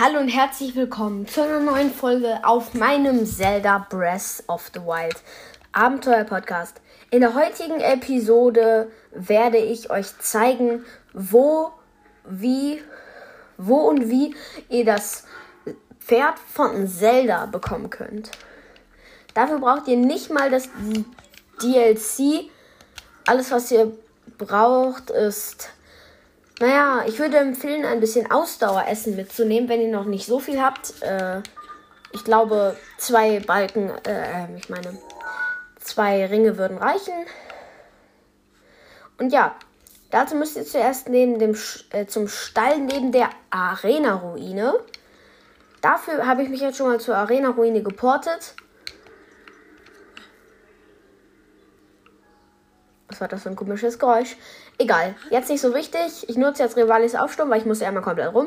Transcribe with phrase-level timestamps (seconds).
[0.00, 5.16] Hallo und herzlich willkommen zu einer neuen Folge auf meinem Zelda Breath of the Wild
[5.72, 6.80] Abenteuer Podcast.
[7.10, 10.84] In der heutigen Episode werde ich euch zeigen,
[11.14, 11.72] wo,
[12.28, 12.80] wie,
[13.56, 14.36] wo und wie
[14.68, 15.24] ihr das
[15.98, 18.30] Pferd von Zelda bekommen könnt.
[19.34, 20.68] Dafür braucht ihr nicht mal das
[21.60, 22.48] DLC.
[23.26, 23.90] Alles, was ihr
[24.38, 25.70] braucht, ist
[26.60, 31.02] naja, ich würde empfehlen, ein bisschen Ausdaueressen mitzunehmen, wenn ihr noch nicht so viel habt.
[31.02, 31.42] Äh,
[32.12, 34.98] ich glaube, zwei Balken, äh, ich meine,
[35.78, 37.14] zwei Ringe würden reichen.
[39.18, 39.54] Und ja,
[40.10, 41.56] dazu müsst ihr zuerst neben dem
[41.90, 44.80] äh, zum Stall neben der Arena-Ruine.
[45.80, 48.54] Dafür habe ich mich jetzt schon mal zur Arena-Ruine geportet.
[53.08, 54.36] Was war das für ein komisches Geräusch?
[54.78, 56.28] Egal, jetzt nicht so wichtig.
[56.28, 58.46] Ich nutze jetzt Rivalis Aufsturm, weil ich muss ja einmal komplett rum.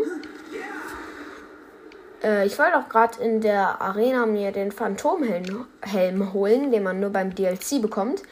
[2.23, 6.99] Äh, ich wollte auch gerade in der Arena mir den Phantomhelm Helm holen, den man
[6.99, 8.23] nur beim DLC bekommt.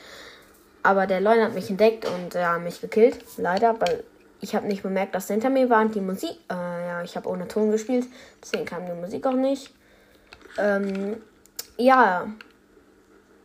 [0.81, 3.19] Aber der Leun hat mich entdeckt und er mich gekillt.
[3.37, 4.03] Leider, weil
[4.41, 6.37] ich habe nicht bemerkt, dass er hinter mir war und die Musik.
[6.49, 8.07] Äh, ja, ich habe ohne Ton gespielt,
[8.41, 9.73] deswegen kam die Musik auch nicht.
[10.57, 11.17] Ähm,
[11.77, 12.27] ja,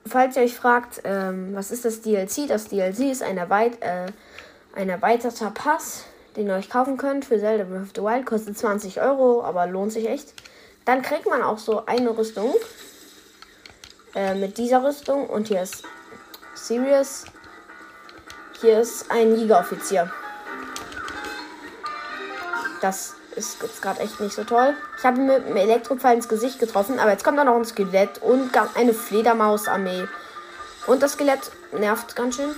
[0.07, 2.49] falls ihr euch fragt, ähm, was ist das DLC?
[2.49, 4.07] Das DLC ist ein, erweit äh,
[4.75, 6.05] ein erweiterter Pass,
[6.37, 8.27] den ihr euch kaufen könnt für Zelda Breath of the Wild.
[8.27, 10.35] Kostet 20 Euro, aber lohnt sich echt.
[10.85, 12.55] Dann kriegt man auch so eine Rüstung.
[14.15, 15.29] Äh, mit dieser Rüstung.
[15.29, 15.83] Und hier ist
[16.55, 17.25] Sirius.
[18.61, 20.11] Hier ist ein Jägeroffizier.
[22.81, 24.75] Das ist jetzt gerade echt nicht so toll.
[24.99, 27.65] Ich habe ihn mit einem Elektropfeil ins Gesicht getroffen, aber jetzt kommt da noch ein
[27.65, 30.07] Skelett und eine Fledermausarmee.
[30.87, 32.55] Und das Skelett nervt ganz schön.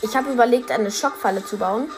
[0.00, 1.90] Ich habe überlegt, eine Schockfalle zu bauen.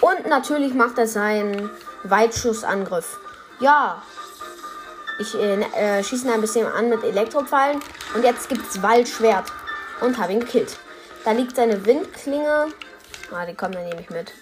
[0.00, 1.70] Und natürlich macht er seinen
[2.02, 3.18] Weitschussangriff.
[3.60, 4.02] Ja,
[5.18, 7.80] ich äh, äh, schieße ihn ein bisschen an mit Elektropfeilen.
[8.14, 9.50] Und jetzt gibt es Waldschwert.
[10.00, 10.76] Und habe ihn gekillt.
[11.24, 12.68] Da liegt seine Windklinge.
[13.32, 14.32] Ah, die kommt dann nämlich mit.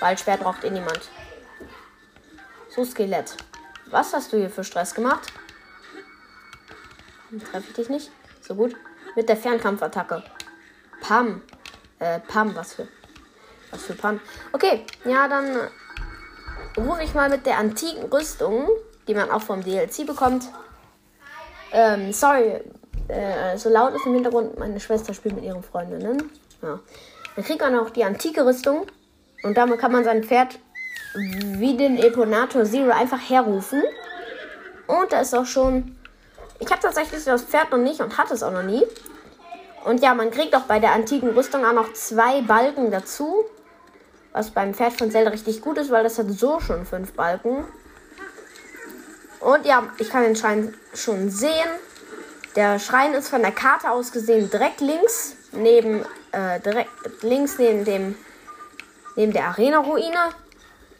[0.00, 1.08] Waldschwert braucht eh niemand.
[2.68, 3.36] So, Skelett.
[3.86, 5.32] Was hast du hier für Stress gemacht?
[7.50, 8.10] Treffe ich dich nicht?
[8.40, 8.74] So gut.
[9.16, 10.22] Mit der Fernkampfattacke.
[11.00, 11.42] Pam.
[11.98, 12.88] Äh, Pam, was für.
[13.70, 14.20] Was für Pam.
[14.52, 15.68] Okay, ja, dann
[16.76, 18.68] rufe ich mal mit der antiken Rüstung,
[19.06, 20.48] die man auch vom DLC bekommt.
[21.72, 22.60] Ähm, sorry,
[23.08, 24.58] äh, so laut ist im Hintergrund.
[24.58, 26.30] Meine Schwester spielt mit ihren Freundinnen.
[26.62, 26.80] Ja.
[27.34, 28.86] Dann kriegt man auch die antike Rüstung.
[29.44, 30.58] Und damit kann man sein Pferd
[31.14, 33.82] wie den Eponator Zero einfach herrufen.
[34.86, 35.96] Und da ist auch schon.
[36.58, 38.82] Ich habe tatsächlich das Pferd noch nicht und hatte es auch noch nie.
[39.84, 43.44] Und ja, man kriegt auch bei der antiken Rüstung auch noch zwei Balken dazu.
[44.32, 47.64] Was beim Pferd von Zelda richtig gut ist, weil das hat so schon fünf Balken.
[49.40, 51.68] Und ja, ich kann den Schrein schon sehen.
[52.56, 55.36] Der Schrein ist von der Karte aus gesehen direkt links.
[55.52, 56.02] Neben,
[56.32, 58.16] äh, direkt links neben dem
[59.16, 60.30] neben der Arena-Ruine.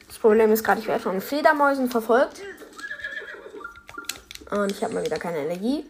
[0.07, 2.41] Das Problem ist gerade, ich werde von Fledermäusen verfolgt.
[4.51, 5.87] Und ich habe mal wieder keine Energie.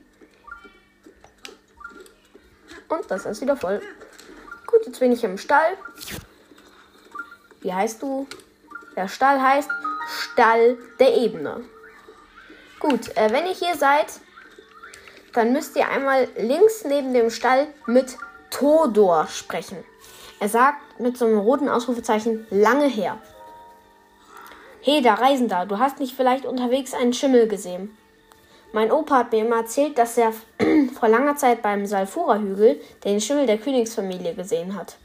[2.89, 3.83] Und das ist wieder voll.
[4.67, 5.77] Gut, jetzt bin ich im Stall.
[7.61, 8.27] Wie heißt du?
[8.97, 9.69] Der Stall heißt
[10.09, 11.65] Stall der Ebene.
[12.79, 14.07] Gut, äh, wenn ihr hier seid,
[15.33, 18.17] dann müsst ihr einmal links neben dem Stall mit
[18.51, 19.83] Todor sprechen.
[20.39, 23.19] Er sagt mit so einem roten Ausrufezeichen lange her.
[24.81, 27.97] Hey, da Reisender, du hast nicht vielleicht unterwegs einen Schimmel gesehen?
[28.73, 30.33] Mein Opa hat mir immer erzählt, dass er
[30.99, 34.97] vor langer Zeit beim Salfura-Hügel den Schimmel der Königsfamilie gesehen hat.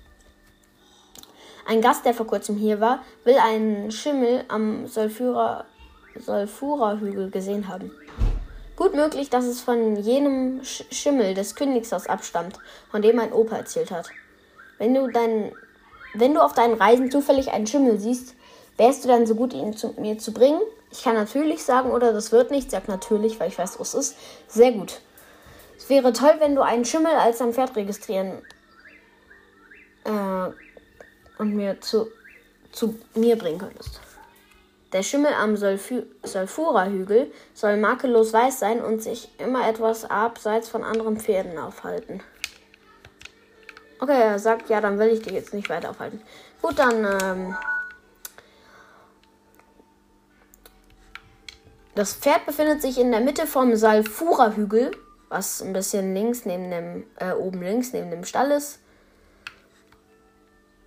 [1.68, 7.92] Ein Gast, der vor kurzem hier war, will einen Schimmel am Salfura-Hügel gesehen haben.
[8.76, 12.58] Gut möglich, dass es von jenem Schimmel des Königshaus abstammt,
[12.90, 14.10] von dem mein Opa erzählt hat.
[14.80, 15.52] Wenn du dein,
[16.14, 18.36] wenn du auf deinen Reisen zufällig einen Schimmel siehst,
[18.78, 20.62] wärst du dann so gut, ihn zu mir zu bringen?
[20.92, 22.72] Ich kann natürlich sagen, oder das wird nicht.
[22.72, 24.18] Sag natürlich, weil ich weiß, was es ist.
[24.48, 25.02] Sehr gut.
[25.78, 28.42] Es wäre toll, wenn du einen Schimmel als dein Pferd registrieren
[30.04, 30.50] äh,
[31.38, 32.08] und mir zu,
[32.72, 34.02] zu mir bringen könntest.
[34.92, 41.20] Der Schimmel am Sulfura-Hügel soll makellos weiß sein und sich immer etwas abseits von anderen
[41.20, 42.24] Pferden aufhalten.
[44.00, 46.22] Okay, er sagt, ja, dann will ich dich jetzt nicht weiter aufhalten.
[46.62, 47.56] Gut, dann, ähm,
[52.00, 54.92] Das Pferd befindet sich in der Mitte vom Salfura-Hügel,
[55.28, 58.80] was ein bisschen links neben dem, äh, oben links neben dem Stall ist.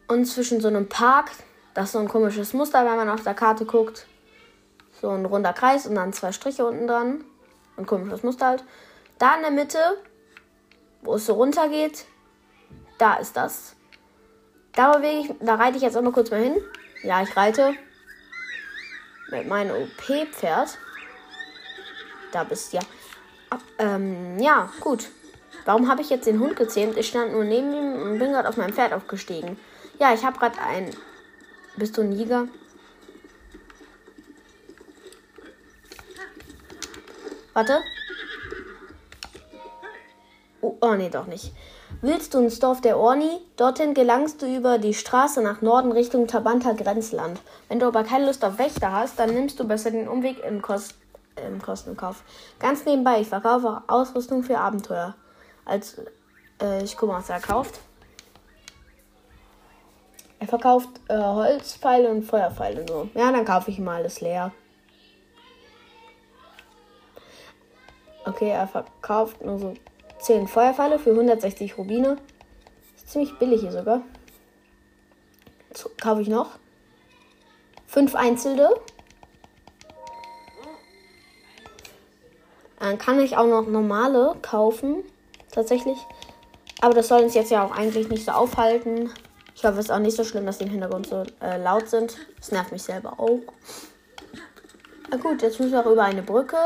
[0.08, 1.30] Und zwischen so einem Park
[1.74, 4.06] Das ist so ein komisches Muster, wenn man auf der Karte guckt.
[5.02, 7.24] So ein runder Kreis und dann zwei Striche unten dran.
[7.76, 8.64] Ein komisches Muster halt.
[9.18, 9.78] Da in der Mitte,
[11.02, 12.06] wo es so runter geht,
[13.02, 13.74] da ist das.
[14.74, 16.56] Da ich, da reite ich jetzt auch mal kurz mal hin.
[17.02, 17.74] Ja, ich reite
[19.30, 20.78] mit meinem OP-Pferd.
[22.30, 22.82] Da bist du ja.
[23.78, 25.08] Ähm, ja, gut.
[25.64, 26.96] Warum habe ich jetzt den Hund gezähmt?
[26.96, 29.58] Ich stand nur neben ihm und bin gerade auf mein Pferd aufgestiegen.
[29.98, 30.90] Ja, ich habe gerade ein.
[31.76, 32.46] Bist du ein Jäger?
[37.52, 37.80] Warte.
[40.60, 41.52] Oh, oh nee, doch nicht.
[42.04, 43.38] Willst du ins Dorf der Orni?
[43.56, 47.40] Dorthin gelangst du über die Straße nach Norden Richtung Tabanta Grenzland.
[47.68, 50.60] Wenn du aber keine Lust auf Wächter hast, dann nimmst du besser den Umweg im,
[50.60, 50.96] Kost
[51.36, 52.24] im Kostenkauf.
[52.58, 55.14] Ganz nebenbei, ich verkaufe Ausrüstung für Abenteuer.
[55.64, 56.02] Als
[56.60, 57.78] äh, ich guck mal, was er kauft.
[60.40, 63.10] Er verkauft äh, Holzpfeile und Feuerpfeile so.
[63.14, 64.50] Ja, dann kaufe ich mal alles leer.
[68.24, 69.74] Okay, er verkauft nur so
[70.22, 72.16] 10 Feuerpfeile für 160 Rubine.
[72.96, 74.02] Ist ziemlich billig hier sogar.
[75.74, 76.50] So, kaufe ich noch.
[77.88, 78.70] 5 einzelne.
[82.78, 85.02] Dann kann ich auch noch normale kaufen.
[85.50, 85.98] Tatsächlich.
[86.80, 89.10] Aber das soll uns jetzt ja auch eigentlich nicht so aufhalten.
[89.54, 91.88] Ich hoffe, es ist auch nicht so schlimm, dass die im Hintergrund so äh, laut
[91.88, 92.16] sind.
[92.38, 93.40] Das nervt mich selber auch.
[95.10, 96.56] Na gut, jetzt müssen wir auch über eine Brücke.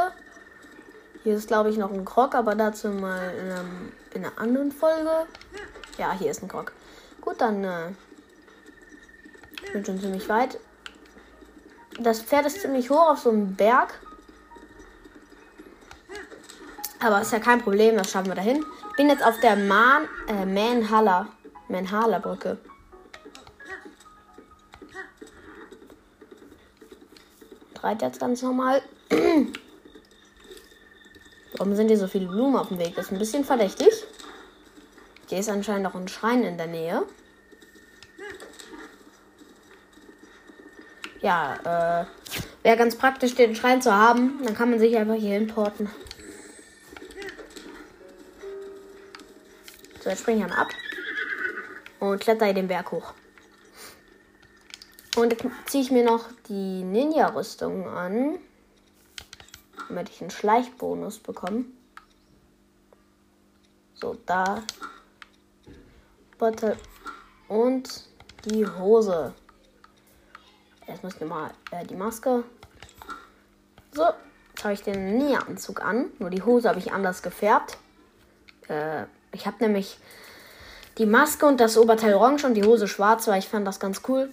[1.26, 4.70] Hier ist, glaube ich, noch ein Krog, aber dazu mal in, einem, in einer anderen
[4.70, 5.11] Folge.
[5.99, 6.70] Ja, hier ist ein Krog.
[7.20, 7.64] Gut, dann.
[7.64, 7.88] Äh,
[9.73, 10.61] bin schon ziemlich weit.
[11.99, 13.99] Das Pferd ist ziemlich hoch auf so einem Berg.
[17.00, 18.64] Aber ist ja kein Problem, das schaffen wir dahin.
[18.90, 21.26] Ich bin jetzt auf der Man, äh, Manhaller,
[21.67, 22.56] Manhaller Brücke.
[27.75, 28.81] Dreit jetzt ganz normal.
[31.58, 32.94] Warum sind hier so viele Blumen auf dem Weg?
[32.97, 33.88] Das ist ein bisschen verdächtig.
[35.29, 37.03] Hier ist anscheinend auch ein Schrein in der Nähe.
[41.23, 42.06] Ja, äh,
[42.62, 44.41] wäre ganz praktisch, den Schrein zu haben.
[44.44, 45.91] Dann kann man sich einfach hier importen.
[50.05, 50.69] So, jetzt springe ich dann ab.
[51.99, 53.14] Und kletter den Berg hoch.
[55.17, 58.38] Und ziehe ich mir noch die Ninja-Rüstung an
[59.88, 61.65] damit ich einen Schleichbonus bekomme.
[63.94, 64.62] So, da.
[66.38, 66.77] Bottle
[67.49, 68.05] und
[68.44, 69.33] die Hose.
[70.87, 72.44] Jetzt muss ich mal äh, die Maske.
[73.93, 74.05] So,
[74.50, 76.11] jetzt habe ich den Näheranzug an.
[76.19, 77.79] Nur die Hose habe ich anders gefärbt.
[78.69, 79.99] Äh, ich habe nämlich
[80.99, 84.03] die Maske und das Oberteil orange und die Hose schwarz, weil ich fand das ganz
[84.09, 84.31] cool.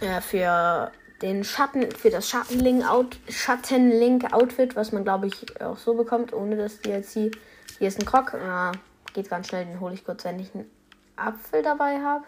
[0.00, 0.92] Äh, für
[1.22, 6.80] den Schatten, für das Schattenlink-Out, Schattenlink-Outfit, was man glaube ich auch so bekommt, ohne das
[6.80, 7.32] DLC.
[7.78, 8.32] Hier ist ein Krog.
[8.34, 8.72] Ja,
[9.14, 10.70] geht ganz schnell, den hole ich kurz, wenn ich einen
[11.16, 12.24] Apfel dabei habe.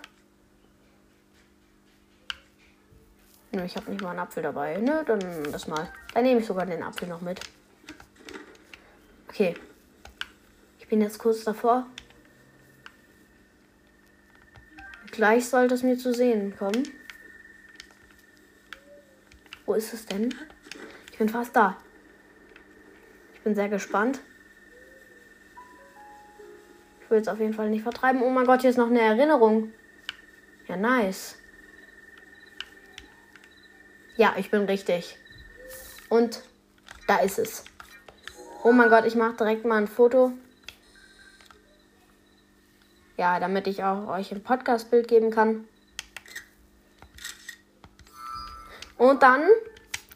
[3.53, 4.77] Nö, ich habe nicht mal einen Apfel dabei.
[4.79, 5.21] Nö, dann
[5.51, 5.89] das mal.
[6.15, 7.41] Dann nehme ich sogar den Apfel noch mit.
[9.29, 9.55] Okay.
[10.79, 11.87] Ich bin jetzt kurz davor.
[15.11, 17.00] Gleich sollte es mir zu sehen kommen.
[19.71, 20.35] Wo ist es denn?
[21.13, 21.77] Ich bin fast da.
[23.35, 24.19] Ich bin sehr gespannt.
[27.01, 28.21] Ich will jetzt auf jeden Fall nicht vertreiben.
[28.21, 29.73] Oh mein Gott, hier ist noch eine Erinnerung.
[30.67, 31.37] Ja, nice.
[34.17, 35.17] Ja, ich bin richtig.
[36.09, 36.43] Und
[37.07, 37.65] da ist es.
[38.65, 40.33] Oh mein Gott, ich mache direkt mal ein Foto.
[43.17, 45.69] Ja, damit ich auch euch ein Podcast-Bild geben kann.
[49.01, 49.49] Und dann,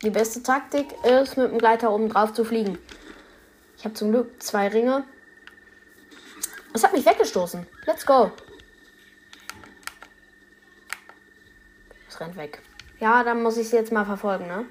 [0.02, 2.78] die beste Taktik ist, mit dem Gleiter oben drauf zu fliegen.
[3.78, 5.04] Ich habe zum Glück zwei Ringe.
[6.74, 7.66] Es hat mich weggestoßen.
[7.86, 8.30] Let's go.
[12.10, 12.60] Es rennt weg.
[13.00, 14.66] Ja, dann muss ich sie jetzt mal verfolgen, ne?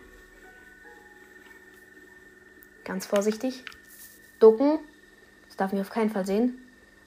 [2.83, 3.65] Ganz vorsichtig.
[4.39, 4.77] Ducken.
[5.47, 6.63] Das darf mich auf keinen Fall sehen.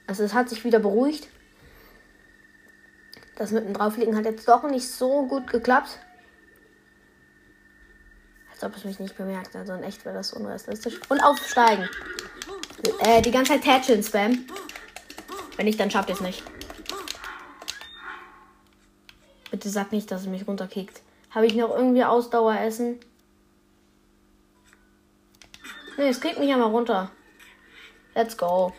[0.08, 1.28] Also es hat sich wieder beruhigt.
[3.36, 6.00] Das mit dem Draufliegen hat jetzt doch nicht so gut geklappt.
[8.56, 9.54] Als ob es mich nicht bemerkt.
[9.54, 10.98] Also in echt wäre das unrealistisch.
[11.10, 11.86] Und aufsteigen.
[13.00, 14.46] Äh, die ganze Zeit Tätchen spam.
[15.58, 16.42] Wenn ich, dann schafft es nicht.
[19.50, 21.02] Bitte sag nicht, dass es mich runterkickt.
[21.30, 22.98] Habe ich noch irgendwie Ausdaueressen?
[25.98, 27.10] Nee, es kriegt mich ja mal runter.
[28.14, 28.72] Let's go.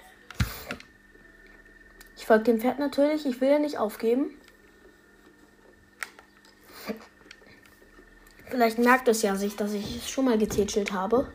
[2.15, 3.27] Ich folge dem Pferd natürlich.
[3.27, 4.31] Ich will ja nicht aufgeben.
[8.49, 11.31] Vielleicht merkt es ja sich, dass ich es schon mal getätschelt habe.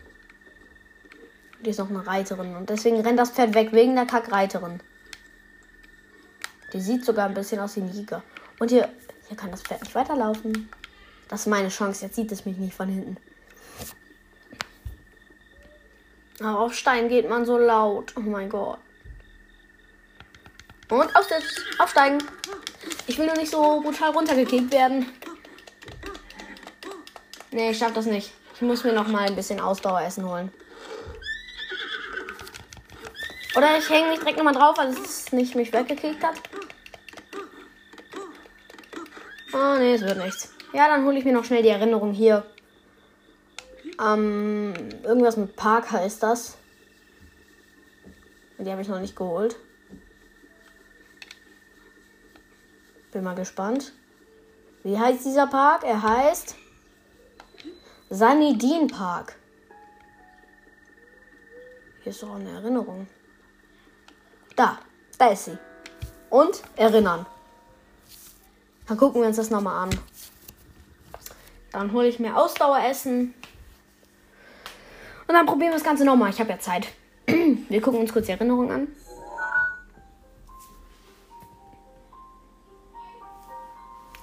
[1.64, 2.56] Die ist noch eine Reiterin.
[2.56, 4.80] Und deswegen rennt das Pferd weg, wegen der Kackreiterin.
[6.72, 8.22] Die sieht sogar ein bisschen aus wie ein Jäger.
[8.58, 8.88] Und hier,
[9.28, 10.70] hier kann das Pferd nicht weiterlaufen.
[11.28, 12.06] Das ist meine Chance.
[12.06, 13.16] Jetzt sieht es mich nicht von hinten.
[16.40, 18.14] Aber auf Stein geht man so laut.
[18.16, 18.78] Oh mein Gott.
[20.88, 21.26] Und auf
[21.78, 22.18] aufsteigen.
[23.06, 25.06] Ich will nur nicht so brutal runtergekickt werden.
[27.52, 28.32] Nee, ich schaff das nicht.
[28.54, 30.50] Ich muss mir noch mal ein bisschen Ausdaueressen holen.
[33.54, 36.36] Oder ich hänge mich direkt nochmal drauf, weil es nicht mich weggekickt hat.
[39.52, 40.54] Oh nee, es wird nichts.
[40.72, 42.44] Ja, dann hole ich mir noch schnell die Erinnerung hier.
[44.02, 44.72] Ähm,
[45.04, 46.56] irgendwas mit Park heißt das.
[48.58, 49.56] Die habe ich noch nicht geholt.
[53.12, 53.92] Bin mal gespannt.
[54.84, 55.84] Wie heißt dieser Park?
[55.84, 56.56] Er heißt
[58.12, 59.36] Sanidin Park.
[62.02, 63.06] Hier ist doch eine Erinnerung.
[64.54, 64.80] Da,
[65.16, 65.56] da ist sie.
[66.28, 67.24] Und erinnern.
[68.86, 69.98] Dann gucken wir uns das nochmal an.
[71.72, 73.32] Dann hole ich mir Ausdaueressen.
[75.26, 76.28] Und dann probieren wir das Ganze nochmal.
[76.28, 76.88] Ich habe ja Zeit.
[77.26, 78.88] Wir gucken uns kurz die Erinnerung an.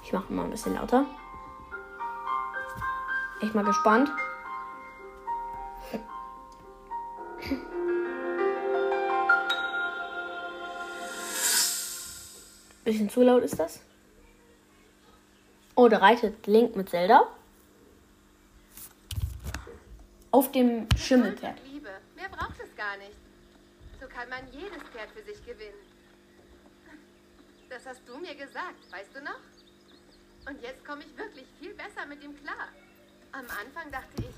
[0.04, 1.06] Ich mache mal ein bisschen lauter.
[3.40, 4.10] Echt mal gespannt.
[12.84, 13.80] Bisschen zu laut ist das.
[15.74, 17.26] Oh, da reitet Link mit Zelda.
[20.30, 21.58] Auf dem Schimmelpferd.
[21.64, 23.16] Liebe, mehr braucht es gar nicht.
[24.00, 25.78] So kann man jedes Pferd für sich gewinnen.
[27.70, 29.40] Das hast du mir gesagt, weißt du noch?
[30.46, 32.68] Und jetzt komme ich wirklich viel besser mit ihm klar.
[33.32, 34.34] Am Anfang dachte ich,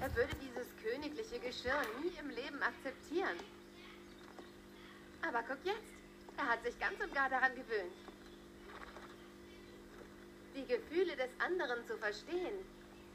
[0.00, 3.36] er würde dieses königliche Geschirr nie im Leben akzeptieren.
[5.22, 5.98] Aber guck jetzt.
[6.36, 7.92] Er hat sich ganz und gar daran gewöhnt.
[10.54, 12.64] Die Gefühle des anderen zu verstehen,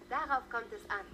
[0.10, 1.06] darauf kommt es an.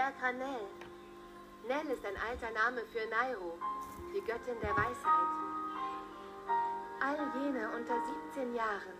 [0.00, 0.66] Berg Hanel.
[1.68, 3.58] Nell ist ein alter Name für Nairo,
[4.14, 5.28] die Göttin der Weisheit.
[7.00, 7.96] All jene unter
[8.32, 8.96] 17 Jahren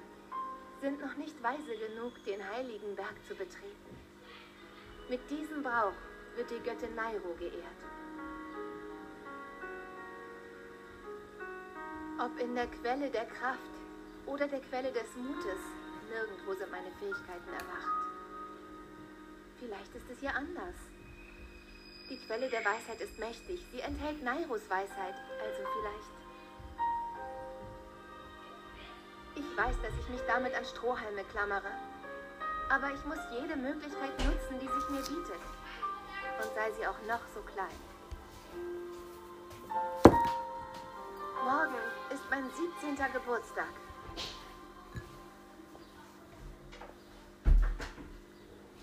[0.83, 3.97] sind noch nicht weise genug, den heiligen Berg zu betreten.
[5.09, 5.97] Mit diesem Brauch
[6.37, 7.81] wird die Göttin Nairo geehrt.
[12.19, 13.75] Ob in der Quelle der Kraft
[14.27, 15.63] oder der Quelle des Mutes,
[16.11, 18.01] nirgendwo sind meine Fähigkeiten erwacht.
[19.59, 20.90] Vielleicht ist es hier anders.
[22.11, 23.65] Die Quelle der Weisheit ist mächtig.
[23.71, 26.11] Sie enthält Nairos Weisheit, also vielleicht.
[29.37, 31.71] Ich weiß, dass ich mich damit an Strohhalme klammere.
[32.69, 35.41] Aber ich muss jede Möglichkeit nutzen, die sich mir bietet.
[36.43, 37.79] Und sei sie auch noch so klein.
[41.45, 41.79] Morgen
[42.13, 42.45] ist mein
[42.81, 43.13] 17.
[43.13, 43.73] Geburtstag.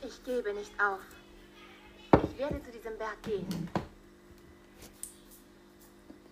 [0.01, 1.16] Ich gebe nicht auf.
[2.37, 3.47] Ich werde zu diesem Berg gehen.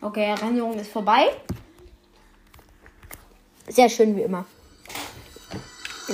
[0.01, 1.35] Okay, Erinnerung ist vorbei.
[3.67, 4.45] Sehr schön wie immer.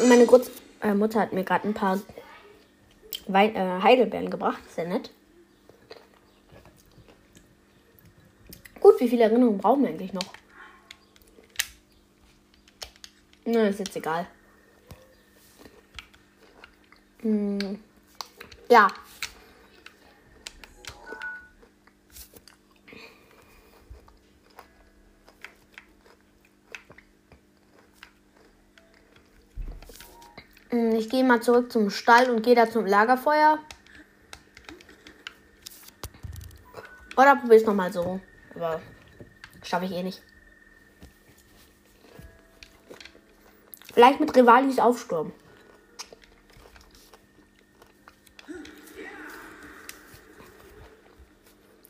[0.07, 0.49] Meine Groß
[0.81, 1.99] äh, Mutter hat mir gerade ein paar
[3.27, 4.61] Wein äh, Heidelbeeren gebracht.
[4.73, 5.11] Sehr nett.
[8.79, 10.33] Gut, wie viele Erinnerungen brauchen wir eigentlich noch?
[13.43, 14.25] Na, ist jetzt egal.
[17.23, 17.77] Hm.
[18.69, 18.87] Ja,
[30.71, 33.59] ich gehe mal zurück zum Stall und gehe da zum Lagerfeuer.
[37.17, 38.21] Oder probiere es nochmal so.
[38.55, 38.81] Aber
[39.63, 40.21] schaffe ich eh nicht.
[43.93, 45.33] Vielleicht mit Rivalis Aufsturm.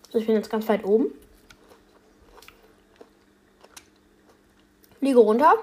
[0.09, 1.13] So, ich bin jetzt ganz weit oben.
[4.99, 5.53] Fliege runter.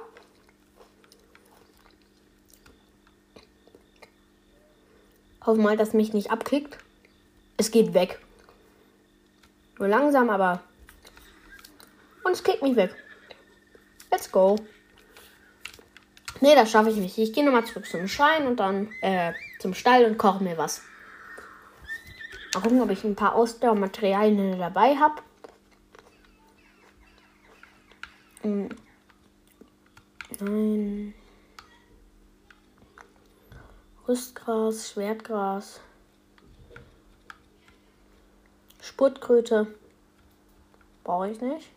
[5.49, 6.77] Hoffe mal, dass mich nicht abkickt.
[7.57, 8.19] Es geht weg.
[9.79, 10.63] Nur langsam, aber.
[12.23, 12.95] Und es kickt mich weg.
[14.11, 14.57] Let's go.
[16.43, 17.17] Nee, das schaffe ich nicht.
[17.17, 20.83] Ich gehe nochmal zurück zum Schrein und dann äh, zum Stall und koche mir was.
[22.53, 25.23] Mal gucken, ob ich ein paar Ausdauermaterialien dabei habe.
[28.43, 28.69] Hm.
[30.41, 31.15] Nein.
[34.09, 35.81] Rüstgras, Schwertgras.
[38.81, 39.67] Spurtkröte.
[41.05, 41.69] Brauche ich nicht.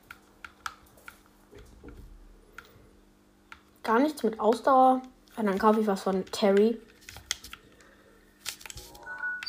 [3.83, 5.01] Gar nichts mit Ausdauer.
[5.35, 6.79] Und dann kaufe ich was von Terry.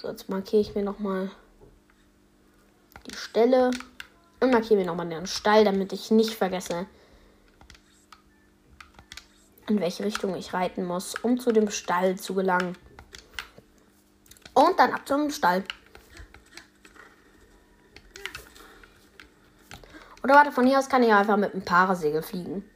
[0.01, 1.31] So, jetzt markiere ich mir nochmal
[3.07, 3.71] die Stelle.
[4.41, 6.87] Und markiere mir nochmal den Stall, damit ich nicht vergesse,
[9.73, 12.77] in welche Richtung ich reiten muss, um zu dem Stall zu gelangen.
[14.53, 15.65] Und dann ab zum Stall.
[20.23, 22.69] Oder warte, von hier aus kann ich einfach mit einem Parasegel fliegen.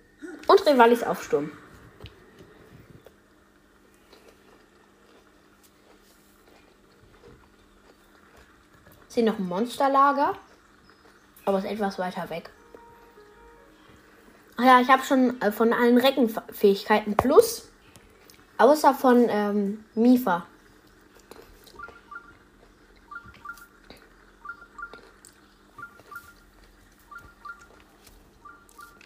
[0.49, 1.51] Und Rivalis Aufsturm.
[9.09, 10.35] Ist noch ein Monsterlager?
[11.45, 12.51] Aber ist etwas weiter weg.
[14.59, 17.69] Ach ja, ich habe schon äh, von allen Reckenfähigkeiten plus.
[18.59, 20.47] Außer von ähm, Mifa.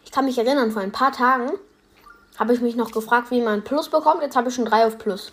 [0.04, 1.50] Ich kann mich erinnern, vor ein paar Tagen
[2.38, 4.22] habe ich mich noch gefragt, wie man Plus bekommt.
[4.22, 5.32] Jetzt habe ich schon drei auf Plus.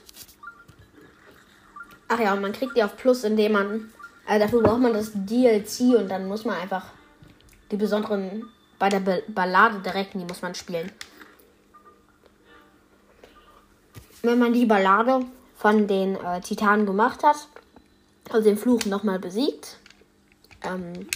[2.09, 3.93] Ach ja, und man kriegt die auf Plus, indem man.
[4.27, 6.83] Also dafür braucht man das DLC und dann muss man einfach
[7.71, 8.50] die besonderen.
[8.79, 10.91] Bei der Ballade direkt, die muss man spielen.
[14.22, 17.48] Wenn man die Ballade von den äh, Titanen gemacht hat,
[18.29, 19.77] also den Fluch nochmal besiegt,
[20.63, 21.07] ähm,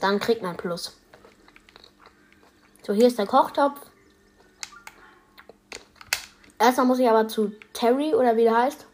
[0.00, 0.96] dann kriegt man Plus.
[2.86, 3.80] So, hier ist der Kochtopf.
[6.58, 8.86] Erstmal muss ich aber zu Terry oder wie der heißt.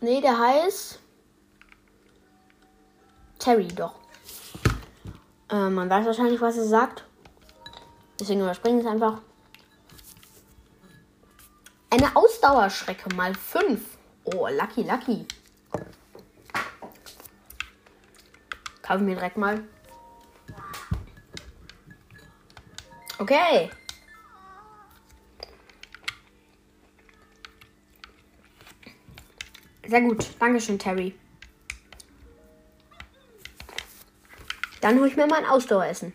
[0.00, 0.98] Nee, der heißt
[3.42, 3.94] Terry, doch.
[5.50, 7.04] Äh, man weiß wahrscheinlich, was er sagt.
[8.20, 9.20] Deswegen überspringen wir es einfach.
[11.90, 13.80] Eine Ausdauerschrecke mal 5.
[14.24, 15.26] Oh, lucky, lucky.
[18.80, 19.64] Kaufen wir direkt mal.
[23.18, 23.70] Okay.
[29.88, 30.28] Sehr gut.
[30.38, 31.18] Dankeschön, Terry.
[34.82, 36.12] Dann hole ich mir mal ein Ausdaueressen.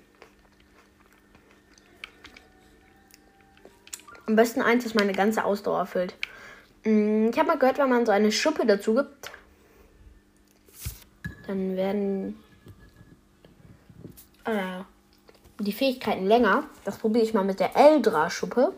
[4.28, 6.14] Am besten eins, das meine ganze Ausdauer füllt.
[6.84, 9.32] Mm, ich habe mal gehört, wenn man so eine Schuppe dazu gibt,
[11.48, 12.44] dann werden
[14.44, 14.82] äh,
[15.60, 16.66] die Fähigkeiten länger.
[16.84, 18.74] Das probiere ich mal mit der Eldra-Schuppe.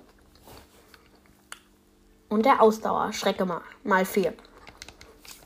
[2.30, 4.36] Und der Ausdauer-Schrecke mal, mal 4.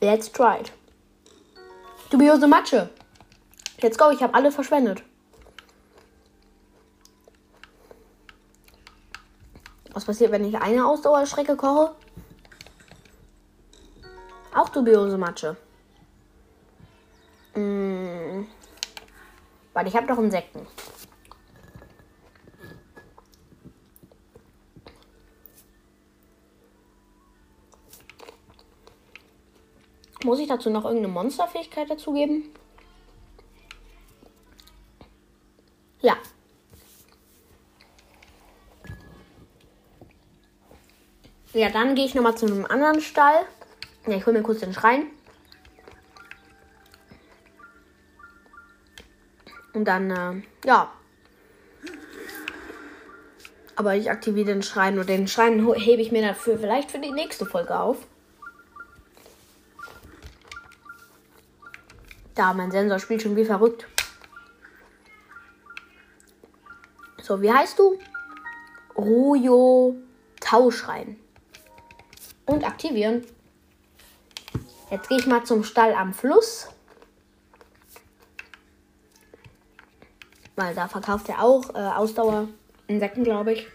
[0.01, 0.73] Let's try it.
[2.09, 2.89] Dubiose Matsche.
[3.83, 5.03] Let's go, ich habe alle verschwendet.
[9.91, 11.93] Was passiert, wenn ich eine Ausdauerschrecke koche?
[14.55, 15.57] Auch dubiose Matsche.
[17.55, 18.45] Mmh.
[19.73, 20.65] Weil ich habe doch Insekten.
[30.23, 32.53] Muss ich dazu noch irgendeine Monsterfähigkeit dazugeben?
[36.03, 36.17] Ja.
[41.53, 43.45] Ja, dann gehe ich nochmal zu einem anderen Stall.
[44.05, 45.07] Ja, ich hole mir kurz den Schrein.
[49.73, 50.91] Und dann, äh, ja.
[53.75, 57.11] Aber ich aktiviere den Schrein und den Schrein hebe ich mir dafür vielleicht für die
[57.11, 58.05] nächste Folge auf.
[62.35, 63.87] Da, mein Sensor spielt schon wie verrückt.
[67.23, 67.97] So, wie heißt du?
[68.97, 69.95] Rujo
[70.41, 71.17] Tauschrein.
[72.45, 73.25] Und aktivieren.
[74.91, 76.67] Jetzt gehe ich mal zum Stall am Fluss.
[80.57, 83.67] Weil da verkauft er auch äh, Ausdauer-Insekten, glaube ich.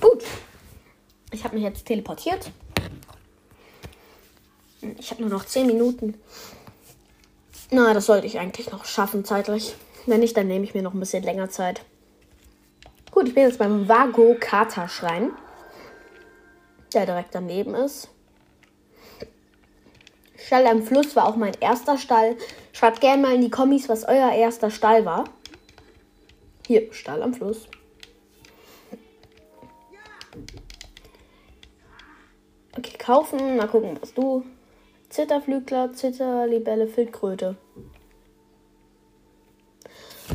[0.00, 0.24] Gut.
[1.32, 2.50] Ich habe mich jetzt teleportiert.
[4.98, 6.20] Ich habe nur noch 10 Minuten.
[7.70, 9.74] Na, das sollte ich eigentlich noch schaffen zeitlich.
[10.06, 11.82] Wenn nicht, dann nehme ich mir noch ein bisschen länger Zeit.
[13.10, 15.30] Gut, ich bin jetzt beim Vago Kata Schrein,
[16.92, 18.08] der direkt daneben ist.
[20.36, 22.36] Stall am Fluss war auch mein erster Stall.
[22.72, 25.24] Schreibt gerne mal in die Kommis, was euer erster Stall war.
[26.66, 27.66] Hier, Stall am Fluss.
[32.76, 33.56] Okay, kaufen.
[33.56, 34.44] Mal gucken, was du.
[35.14, 37.56] Zitterflügler, Zitterlibelle, Filtkröte.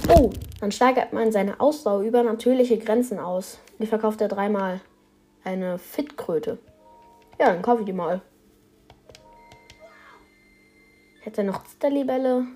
[0.07, 0.29] Oh,
[0.61, 3.59] dann steigert man seine Ausdauer über natürliche Grenzen aus.
[3.77, 4.79] Die verkauft er dreimal.
[5.43, 6.59] Eine Fitkröte.
[7.37, 8.21] Ja, dann kaufe ich die mal.
[11.23, 12.47] Hätte noch Zitterlibelle.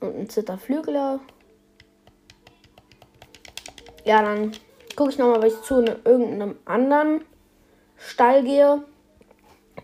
[0.00, 1.20] Und ein Zitterflügler.
[4.04, 4.50] Ja, dann
[4.96, 7.24] gucke ich nochmal, ob ich zu ne, irgendeinem anderen
[7.96, 8.82] Stall gehe,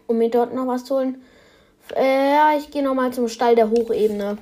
[0.07, 1.23] um mir dort noch was zu holen.
[1.95, 4.39] Äh, ja, ich gehe nochmal zum Stall der Hochebene.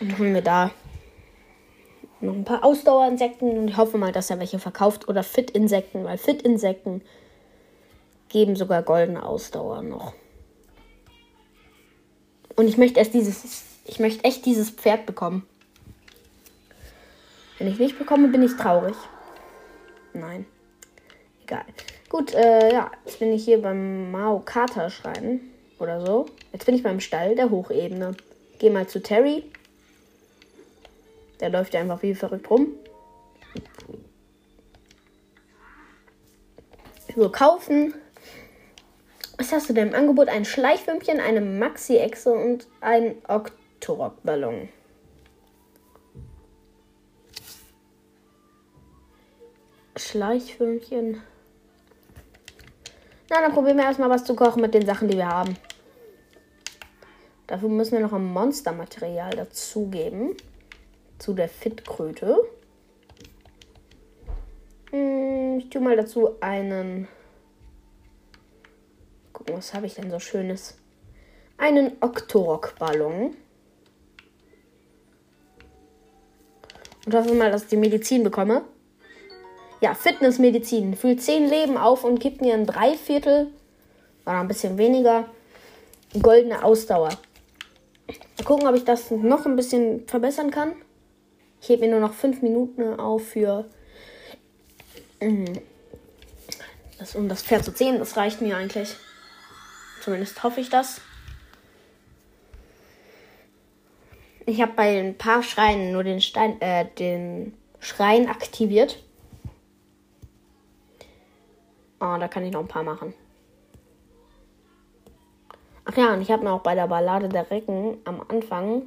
[0.00, 0.70] Und holen wir da
[2.20, 6.18] noch ein paar Ausdauerinsekten und ich hoffe mal, dass er welche verkauft oder Fit-Insekten, weil
[6.18, 7.02] Fit-Insekten
[8.28, 10.12] geben sogar goldene Ausdauer noch.
[12.56, 15.46] Und ich möchte erst dieses, ich möchte echt dieses Pferd bekommen.
[17.58, 18.94] Wenn ich nicht bekomme, bin ich traurig.
[20.12, 20.46] Nein.
[21.42, 21.64] Egal.
[22.08, 25.40] Gut, äh, ja, jetzt bin ich hier beim Mao Kata Schrein
[25.78, 26.26] oder so.
[26.52, 28.16] Jetzt bin ich beim Stall der Hochebene.
[28.58, 29.44] Geh mal zu Terry.
[31.40, 32.74] Der läuft ja einfach wie verrückt rum.
[37.16, 37.94] So, kaufen.
[39.38, 40.28] Was hast du denn im Angebot?
[40.28, 44.68] Ein Schleichwürmchen, eine Maxi-Echse und ein Octorok-Ballon.
[50.00, 51.22] Schleichwürmchen.
[53.28, 55.56] Na, dann probieren wir erstmal was zu kochen mit den Sachen, die wir haben.
[57.46, 60.36] Dafür müssen wir noch ein Monstermaterial dazugeben
[61.18, 62.38] zu der Fitkröte.
[64.90, 67.08] Hm, ich tue mal dazu einen.
[69.32, 70.78] Gucken, was habe ich denn so Schönes?
[71.56, 73.36] Einen Octorok-Ballon.
[77.06, 78.64] Und hoffe mal, dass ich die Medizin bekomme.
[79.80, 80.94] Ja, Fitnessmedizin.
[80.94, 83.48] Füllt 10 Leben auf und gibt mir ein Dreiviertel,
[84.26, 85.28] oder ein bisschen weniger,
[86.20, 87.10] goldene Ausdauer.
[88.08, 90.72] Mal gucken, ob ich das noch ein bisschen verbessern kann.
[91.60, 93.66] Ich hebe mir nur noch fünf Minuten auf für.
[95.20, 95.60] Mhm.
[96.98, 97.98] Das, um das Pferd zu ziehen.
[97.98, 98.96] Das reicht mir eigentlich.
[100.02, 101.00] Zumindest hoffe ich das.
[104.46, 109.02] Ich habe bei ein paar Schreien nur den, Stein, äh, den Schrein aktiviert.
[112.00, 113.12] Oh, da kann ich noch ein paar machen.
[115.84, 118.82] Ach ja, und ich habe mir auch bei der Ballade der Recken am Anfang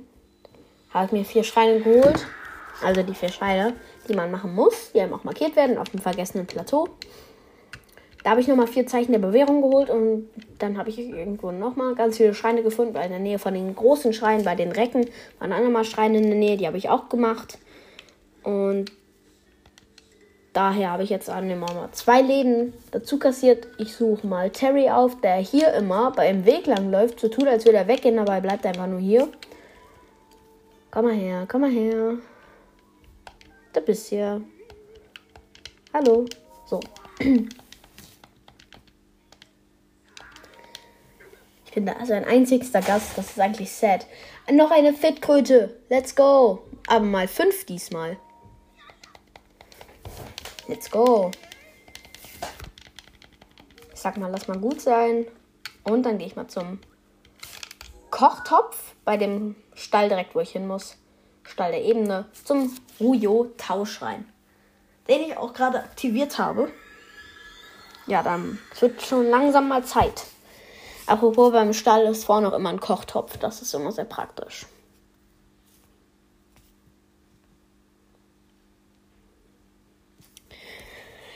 [0.93, 2.25] habe ich mir vier Schreine geholt.
[2.83, 3.73] Also die vier Schreine,
[4.07, 4.91] die man machen muss.
[4.93, 6.87] Die einem auch markiert werden auf dem vergessenen Plateau.
[8.23, 11.93] Da habe ich nochmal vier Zeichen der Bewährung geholt und dann habe ich irgendwo nochmal
[11.93, 15.05] ganz viele Schreine gefunden, weil in der Nähe von den großen Schreinen bei den Recken
[15.39, 17.57] waren auch nochmal Schreine in der Nähe, die habe ich auch gemacht.
[18.43, 18.93] Und
[20.53, 23.67] daher habe ich jetzt an dem mal zwei Läden dazu kassiert.
[23.77, 27.65] Ich suche mal Terry auf, der hier immer beim Weg lang läuft, so tut, als
[27.65, 29.27] würde er weggehen, bleibt er einfach nur hier.
[30.91, 32.17] Komm mal her, komm mal her.
[33.73, 34.39] Da bist ja.
[35.91, 36.25] Hallo.
[36.67, 36.79] So.
[41.65, 43.17] Ich bin da also ein einzigster Gast.
[43.17, 44.05] Das ist eigentlich sad.
[44.51, 45.75] Noch eine Fitkröte.
[45.89, 46.61] Let's go.
[46.87, 48.17] Aber mal fünf diesmal.
[50.67, 51.31] Let's go.
[53.93, 55.25] Ich sag mal, lass mal gut sein.
[55.83, 56.79] Und dann gehe ich mal zum
[58.09, 60.97] Kochtopf bei dem Stall direkt, wo ich hin muss.
[61.43, 64.25] Stall der Ebene zum Ruyo Tauschrein,
[65.09, 66.71] den ich auch gerade aktiviert habe.
[68.07, 70.23] Ja, dann wird schon langsam mal Zeit.
[71.05, 73.37] Apropos, beim Stall ist vorne noch immer ein Kochtopf.
[73.37, 74.65] Das ist immer sehr praktisch.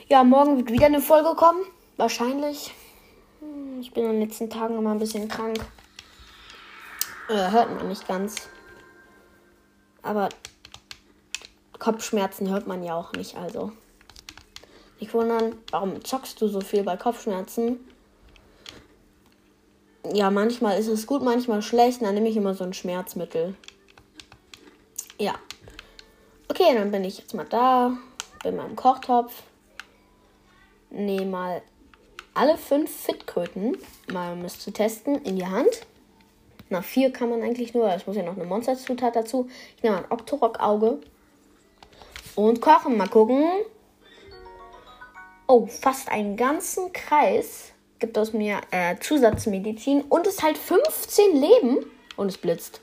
[0.10, 1.66] Ja, morgen wird wieder eine Folge kommen.
[1.98, 2.74] Wahrscheinlich.
[3.42, 5.58] Hm, ich bin in den letzten Tagen immer ein bisschen krank.
[7.28, 8.48] Äh, hört man nicht ganz.
[10.04, 10.30] Aber
[11.78, 13.74] Kopfschmerzen hört man ja auch nicht, also.
[15.02, 17.78] Nicht wundern, warum zockst du so viel bei Kopfschmerzen?
[20.14, 22.02] Ja, manchmal ist es gut, manchmal schlecht.
[22.02, 23.56] Dann nehme ich immer so ein Schmerzmittel.
[25.20, 25.34] Ja.
[26.48, 27.98] Okay, dann bin ich jetzt mal da.
[28.42, 29.44] Bin im Kochtopf.
[30.90, 31.62] Nehme mal
[32.34, 33.78] alle fünf Fitkröten,
[34.12, 35.86] mal um es zu testen, in die Hand.
[36.70, 37.92] Na, vier kann man eigentlich nur.
[37.92, 39.50] Es muss ja noch eine Monsterzutat dazu.
[39.78, 41.00] Ich nehme ein Octorok-Auge.
[42.36, 42.98] Und kochen.
[42.98, 43.46] Mal gucken,
[45.50, 51.86] Oh, fast einen ganzen Kreis gibt aus mir äh, Zusatzmedizin und es halt 15 Leben
[52.18, 52.82] und es blitzt.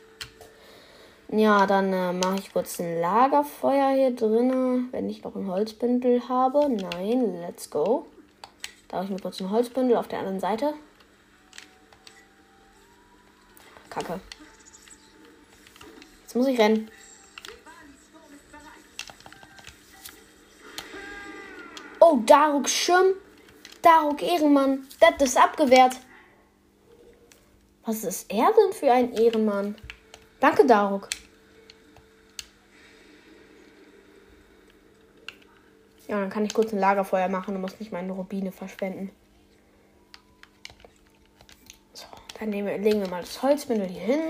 [1.36, 6.28] Ja, dann äh, mache ich kurz ein Lagerfeuer hier drin, wenn ich noch ein Holzbündel
[6.28, 6.68] habe.
[6.70, 8.06] Nein, let's go.
[8.86, 10.74] Da habe ich mir kurz ein Holzbündel auf der anderen Seite.
[13.90, 14.20] Kacke.
[16.22, 16.88] Jetzt muss ich rennen.
[21.98, 23.06] Oh, Daruk Schirm.
[23.82, 24.86] Daruk Ehrenmann.
[25.00, 25.96] Das ist abgewehrt.
[27.84, 29.74] Was ist er denn für ein Ehrenmann?
[30.38, 31.08] Danke, Daruk.
[36.08, 39.10] Ja, dann kann ich kurz ein Lagerfeuer machen und muss nicht meine Rubine verschwenden.
[41.94, 42.06] So,
[42.38, 44.20] dann wir, legen wir mal das Holzbündel hier hin.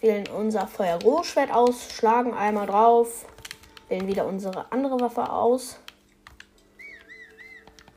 [0.00, 3.26] Wählen unser Feuerrohschwert aus, schlagen einmal drauf,
[3.88, 5.80] wählen wieder unsere andere Waffe aus.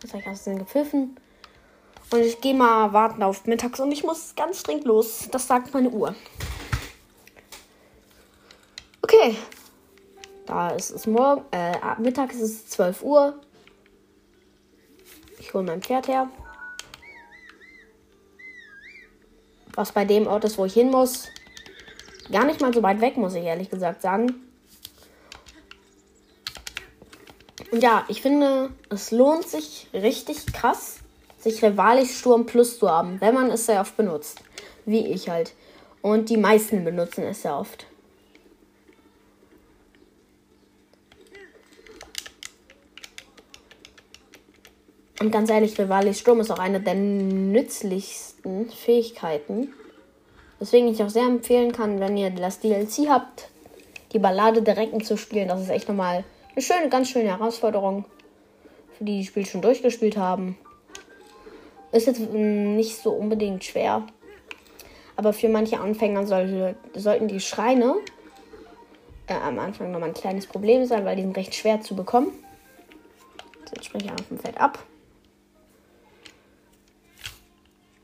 [0.02, 1.15] Jetzt habe ich aus den gepfiffen.
[2.12, 5.30] Und ich gehe mal warten auf mittags und ich muss ganz dringend los.
[5.32, 6.15] Das sagt meine Uhr.
[9.04, 9.36] Okay.
[10.52, 11.46] Da ist es morgen.
[11.52, 13.40] Äh, mittags ist es 12 Uhr.
[15.40, 16.30] Ich hole mein Pferd her.
[19.76, 21.30] Was bei dem Ort ist, wo ich hin muss.
[22.34, 24.46] Gar nicht mal so weit weg, muss ich ehrlich gesagt sagen.
[27.72, 30.98] Und ja, ich finde, es lohnt sich richtig krass,
[31.40, 34.44] sich Rivalis Sturm Plus zu haben, wenn man es sehr oft benutzt.
[34.86, 35.54] Wie ich halt.
[36.02, 37.88] Und die meisten benutzen es sehr oft.
[45.22, 49.72] Und ganz ehrlich, Rivalis Sturm ist auch eine der nützlichsten Fähigkeiten.
[50.58, 53.50] Weswegen ich auch sehr empfehlen kann, wenn ihr das DLC habt,
[54.14, 55.50] die Ballade der Recken zu spielen.
[55.50, 58.06] Das ist echt nochmal eine schöne, ganz schöne Herausforderung.
[58.98, 60.58] Für die, die das Spiel schon durchgespielt haben.
[61.92, 64.08] Ist jetzt mm, nicht so unbedingt schwer.
[65.18, 67.94] Aber für manche Anfänger soll, sollten die Schreine
[69.28, 72.32] äh, am Anfang nochmal ein kleines Problem sein, weil die sind recht schwer zu bekommen.
[73.72, 74.84] Jetzt springe ich einfach vom Feld ab.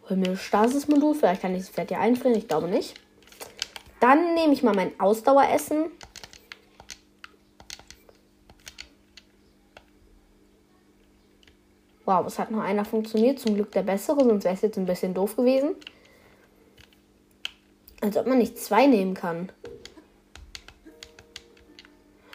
[0.09, 1.15] Das Stasis-Modul.
[1.15, 2.37] Vielleicht kann ich das Pferd hier einfrieren.
[2.37, 2.99] Ich glaube nicht.
[3.99, 5.91] Dann nehme ich mal mein Ausdaueressen.
[12.05, 13.39] Wow, es hat noch einer funktioniert.
[13.39, 15.75] Zum Glück der bessere, sonst wäre es jetzt ein bisschen doof gewesen.
[17.99, 19.51] Als ob man nicht zwei nehmen kann.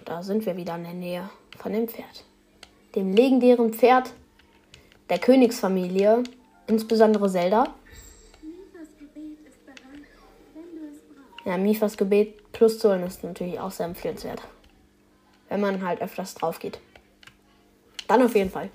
[0.05, 2.25] Da sind wir wieder in der Nähe von dem Pferd.
[2.95, 4.13] Dem legendären Pferd
[5.09, 6.23] der Königsfamilie,
[6.67, 7.75] insbesondere Zelda.
[11.45, 14.43] Ja, Mifas Gebet plus zu holen ist natürlich auch sehr empfehlenswert.
[15.49, 16.79] Wenn man halt öfters drauf geht.
[18.07, 18.71] Dann auf jeden Fall.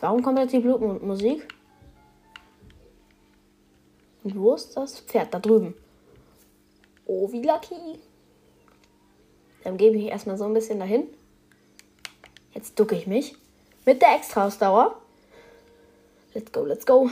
[0.00, 1.48] Warum kommt jetzt die Blutmusik?
[4.22, 5.32] Und wo ist das Pferd?
[5.32, 5.74] Da drüben.
[7.06, 7.98] Oh, wie lucky.
[9.64, 11.08] Dann gebe ich erstmal so ein bisschen dahin.
[12.52, 13.36] Jetzt ducke ich mich.
[13.88, 15.00] Mit der Extra-Ausdauer.
[16.34, 17.08] Let's go, let's go.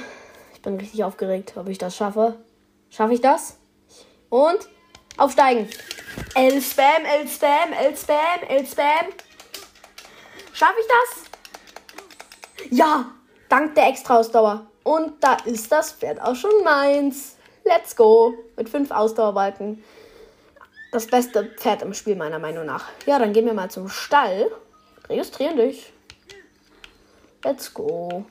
[0.52, 2.36] Ich bin richtig aufgeregt, ob ich das schaffe.
[2.90, 3.56] Schaffe ich das?
[4.28, 4.58] Und
[5.16, 5.70] aufsteigen.
[6.34, 9.06] L-Spam, L-Spam, L-Spam, L-Spam.
[10.52, 12.68] Schaffe ich das?
[12.70, 13.06] Ja,
[13.48, 14.66] dank der Extra-Ausdauer.
[14.82, 17.36] Und da ist das Pferd auch schon meins.
[17.64, 18.34] Let's go.
[18.54, 19.82] Mit fünf Ausdauerbalken.
[20.92, 22.84] Das beste Pferd im Spiel, meiner Meinung nach.
[23.06, 24.50] Ja, dann gehen wir mal zum Stall.
[25.08, 25.94] Registrieren dich.
[27.44, 28.24] Let's go.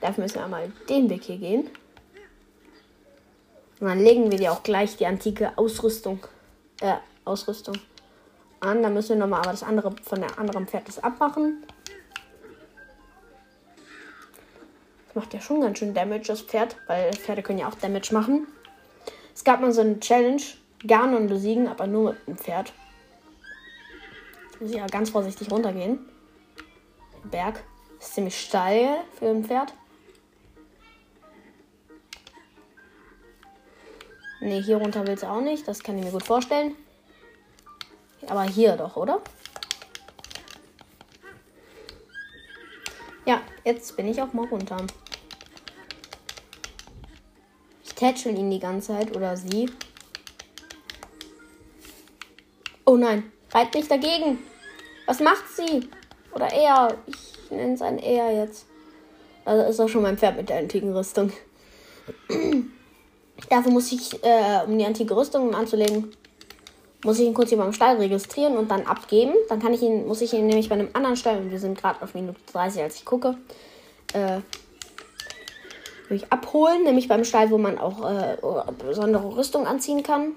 [0.00, 1.70] Dafür müssen wir einmal den Weg hier gehen.
[3.80, 6.26] Und dann legen wir dir auch gleich die antike Ausrüstung,
[6.80, 6.94] äh,
[7.24, 7.76] Ausrüstung
[8.60, 8.82] an.
[8.82, 11.64] Dann müssen wir nochmal aber das andere von der anderen Pferd das abmachen.
[15.14, 18.46] macht ja schon ganz schön Damage, das Pferd, weil Pferde können ja auch Damage machen.
[19.34, 20.42] Es gab mal so eine Challenge,
[20.86, 22.72] Ganon besiegen, aber nur mit dem Pferd.
[24.60, 25.98] Muss ich ja ganz vorsichtig runtergehen.
[27.24, 27.62] Berg
[27.98, 29.74] ist ziemlich steil für ein Pferd.
[34.40, 35.66] Ne, hier runter will es auch nicht.
[35.68, 36.74] Das kann ich mir gut vorstellen.
[38.26, 39.20] Aber hier doch, oder?
[43.24, 44.84] Ja, jetzt bin ich auch mal runter
[48.02, 49.70] tätscheln ihn die ganze Zeit oder sie.
[52.84, 54.40] Oh nein, reit nicht dagegen.
[55.06, 55.88] Was macht sie?
[56.34, 56.96] Oder er.
[57.06, 58.66] Ich nenne es ein er jetzt.
[59.44, 61.32] Also ist auch schon mein Pferd mit der antiken Rüstung.
[63.48, 66.12] Dafür muss ich, äh, um die antike Rüstung anzulegen,
[67.04, 69.34] muss ich ihn kurz hier beim Stall registrieren und dann abgeben.
[69.48, 71.78] Dann kann ich ihn, muss ich ihn nämlich bei einem anderen Stall, und wir sind
[71.78, 73.36] gerade auf Minute 30, als ich gucke,
[74.12, 74.40] äh,
[76.28, 78.36] abholen, nämlich beim Stall, wo man auch äh,
[78.86, 80.32] besondere Rüstung anziehen kann.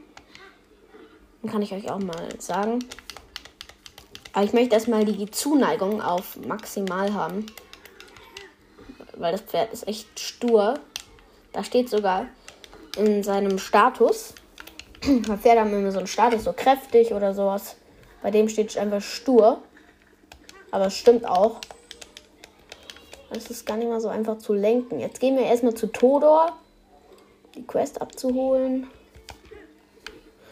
[1.42, 2.80] Dann kann ich euch auch mal sagen.
[4.36, 7.46] Aber ich möchte erstmal die Zuneigung auf maximal haben.
[9.16, 10.74] Weil das Pferd ist echt stur.
[11.54, 12.26] Da steht sogar
[12.98, 14.36] in seinem Status.
[15.02, 17.78] Pferde haben immer so einen Status, so kräftig oder sowas.
[18.22, 19.64] Bei dem steht einfach stur.
[20.70, 21.62] Aber es stimmt auch.
[23.30, 25.00] Es ist gar nicht mal so einfach zu lenken.
[25.00, 26.60] Jetzt gehen wir erstmal zu Todor.
[27.56, 28.88] Die Quest abzuholen.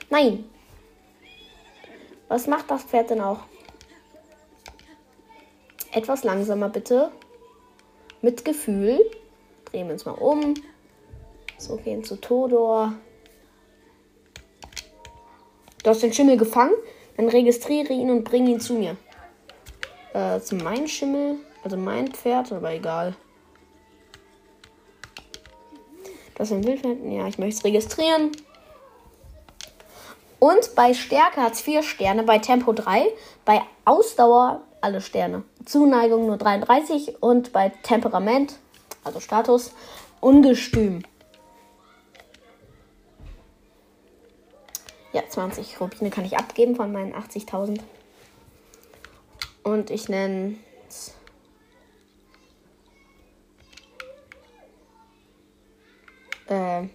[0.09, 0.45] Nein.
[2.29, 3.39] Was macht das Pferd denn auch?
[5.93, 7.11] Etwas langsamer bitte.
[8.21, 8.99] Mit Gefühl.
[9.65, 10.55] Drehen wir uns mal um.
[11.57, 12.93] So, gehen zu Todor.
[15.83, 16.73] Du hast den Schimmel gefangen.
[17.17, 18.97] Dann registriere ihn und bring ihn zu mir.
[20.13, 21.37] Äh, zu meinem Schimmel.
[21.63, 23.15] Also mein Pferd, aber egal.
[26.35, 26.97] Das sind Wildpferd.
[27.05, 28.31] Ja, ich möchte es registrieren.
[30.39, 33.07] Und bei Stärke hat es 4 Sterne, bei Tempo 3,
[33.45, 35.43] bei Ausdauer alle Sterne.
[35.65, 38.55] Zuneigung nur 33 und bei Temperament,
[39.03, 39.71] also Status,
[40.19, 41.03] ungestüm.
[45.13, 47.79] Ja, 20 Rubine kann ich abgeben von meinen 80.000.
[49.63, 50.55] Und ich nenne
[50.89, 51.13] es
[56.47, 56.87] äh,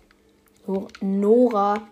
[1.00, 1.88] Nora.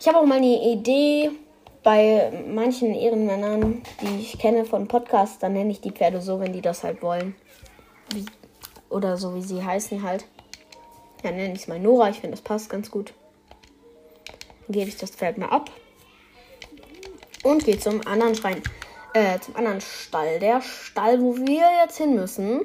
[0.00, 1.30] Ich habe auch mal eine Idee
[1.84, 6.52] bei manchen Ehrenmännern, die ich kenne von Podcasts, dann nenne ich die Pferde so, wenn
[6.52, 7.36] die das halt wollen.
[8.12, 8.24] Wie,
[8.88, 10.24] oder so, wie sie heißen halt.
[11.22, 12.08] Ja, nenne ich es mal Nora.
[12.08, 13.12] Ich finde, das passt ganz gut.
[14.66, 15.70] Dann gebe ich das Pferd mal ab.
[17.42, 18.62] Und gehe zum anderen Schrein.
[19.12, 20.38] Äh, zum anderen Stall.
[20.40, 22.62] Der Stall, wo wir jetzt hin müssen.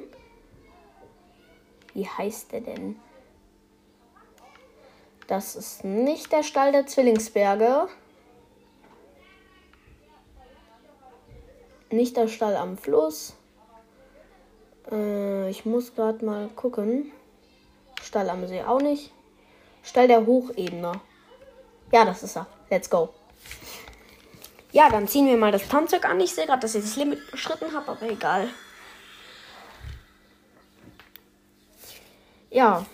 [1.92, 2.96] Wie heißt der denn?
[5.26, 7.88] Das ist nicht der Stall der Zwillingsberge.
[11.90, 13.34] Nicht der Stall am Fluss.
[14.90, 17.10] Äh, ich muss gerade mal gucken.
[18.02, 19.12] Stall am See auch nicht.
[19.82, 20.92] Stall der Hochebene.
[21.92, 22.46] Ja, das ist er.
[22.70, 23.10] Let's go.
[24.72, 26.20] Ja, dann ziehen wir mal das Tanzzeug an.
[26.20, 28.48] Ich sehe gerade, dass ich das Limit beschritten habe, aber egal.
[32.50, 32.86] Ja.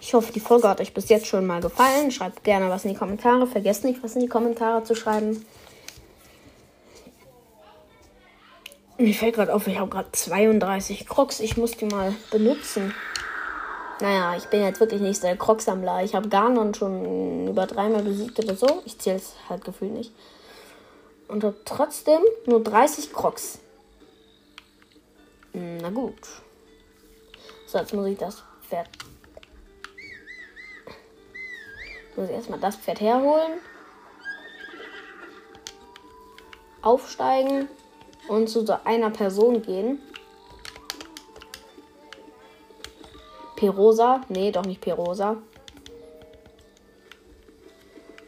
[0.00, 2.10] Ich hoffe, die Folge hat euch bis jetzt schon mal gefallen.
[2.10, 3.46] Schreibt gerne was in die Kommentare.
[3.46, 5.44] Vergesst nicht, was in die Kommentare zu schreiben.
[9.02, 11.40] Mir fällt gerade auf, ich habe gerade 32 Crocs.
[11.40, 12.94] Ich muss die mal benutzen.
[14.00, 16.04] Naja, ich bin jetzt wirklich nicht der Croc-Sammler.
[16.04, 18.80] Ich habe Ganon schon über dreimal besiegt oder so.
[18.84, 20.12] Ich zähle es halt gefühlt nicht.
[21.26, 23.58] Und habe trotzdem nur 30 Crocs.
[25.52, 26.14] Na gut.
[27.66, 28.88] So, jetzt muss ich das Pferd.
[32.14, 33.58] Muss ich erstmal das Pferd herholen.
[36.82, 37.68] Aufsteigen
[38.28, 40.00] und zu so einer Person gehen.
[43.56, 44.22] Perosa.
[44.28, 45.36] Nee, doch nicht Perosa.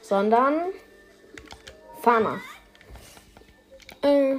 [0.00, 0.72] Sondern
[2.00, 2.40] Fana.
[4.02, 4.37] Äh.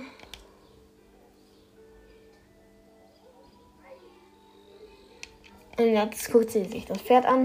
[5.78, 7.42] Und jetzt guckt sie sich das Pferd an.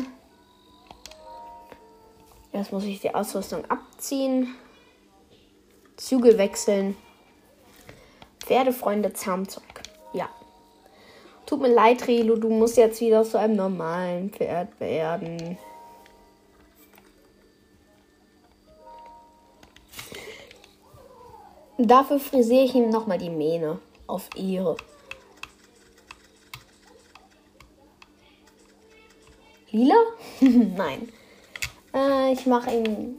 [2.52, 4.54] Jetzt muss ich die Ausrüstung abziehen.
[5.96, 6.96] Zügel wechseln.
[8.50, 9.62] Pferdefreunde Zaumzeug.
[10.12, 10.28] Ja.
[11.46, 15.56] Tut mir leid, Relo, du musst jetzt wieder zu einem normalen Pferd werden.
[21.78, 24.76] Dafür frisiere ich ihm nochmal die Mähne auf ihre.
[29.70, 29.94] Lila?
[30.40, 31.08] Nein.
[31.94, 33.14] Äh, ich mache ihm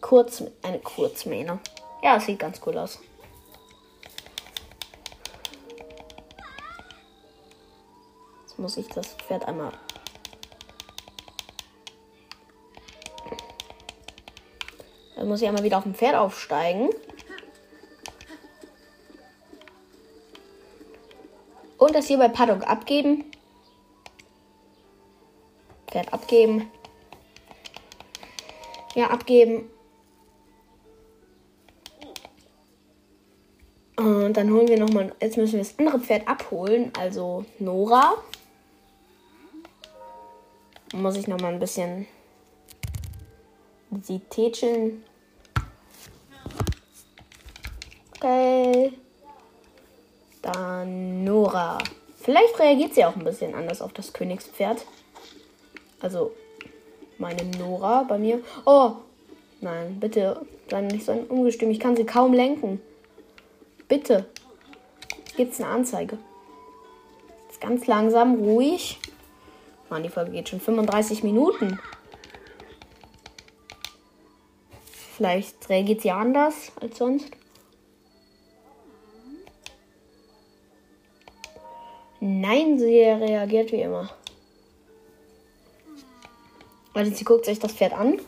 [0.00, 1.60] kurz eine Kurzmähne.
[2.06, 3.00] Ja, sieht ganz cool aus.
[8.56, 9.72] Muss ich das Pferd einmal.
[15.16, 16.90] Dann muss ich einmal wieder auf dem Pferd aufsteigen.
[21.78, 23.24] Und das hier bei Paddock abgeben.
[25.88, 26.70] Pferd abgeben.
[28.94, 29.70] Ja, abgeben.
[33.96, 35.14] Und dann holen wir nochmal.
[35.20, 36.92] Jetzt müssen wir das andere Pferd abholen.
[36.98, 38.14] Also Nora.
[40.92, 42.06] Muss ich noch mal ein bisschen
[44.02, 45.04] sie tätscheln.
[48.16, 48.92] Okay.
[50.42, 51.78] Dann Nora.
[52.16, 54.84] Vielleicht reagiert sie auch ein bisschen anders auf das Königspferd.
[56.00, 56.32] Also
[57.18, 58.40] meine Nora bei mir.
[58.64, 58.92] Oh,
[59.60, 61.70] nein, bitte sei nicht so ein Ungestüm.
[61.70, 62.80] Ich kann sie kaum lenken.
[63.88, 64.26] Bitte.
[65.36, 66.18] Gibt es eine Anzeige?
[67.48, 68.98] Jetzt ganz langsam, ruhig.
[69.88, 71.78] Mann, die Folge geht schon 35 Minuten.
[75.16, 77.30] Vielleicht reagiert sie anders als sonst.
[82.20, 84.10] Nein, sie reagiert wie immer.
[86.92, 88.18] Also sie guckt sich das Pferd an.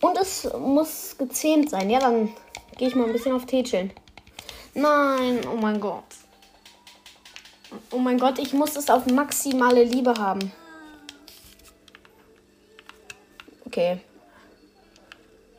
[0.00, 1.90] Und es muss gezähmt sein.
[1.90, 2.32] Ja, dann
[2.76, 3.92] gehe ich mal ein bisschen auf Tätscheln.
[4.74, 6.04] Nein, oh mein Gott.
[7.90, 10.52] Oh mein Gott, ich muss es auf maximale Liebe haben.
[13.66, 14.00] Okay.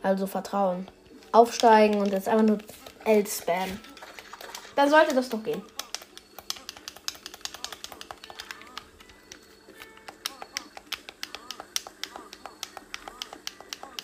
[0.02, 0.88] Also Vertrauen.
[1.32, 2.58] Aufsteigen und jetzt einfach nur
[3.06, 3.80] L-Spam.
[4.76, 5.62] Dann sollte das doch gehen.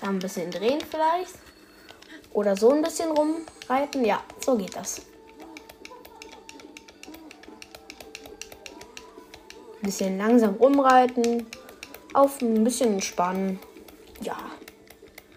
[0.01, 1.48] Ein bisschen drehen vielleicht.
[2.33, 4.05] Oder so ein bisschen rumreiten.
[4.05, 5.01] Ja, so geht das.
[9.77, 11.47] Ein bisschen langsam rumreiten.
[12.13, 13.59] Auf ein bisschen entspannen.
[14.21, 14.37] Ja,